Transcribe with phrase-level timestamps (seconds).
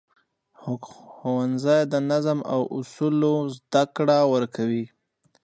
[1.11, 4.85] ښوونځی د نظم او اصولو زده کړه ورکوي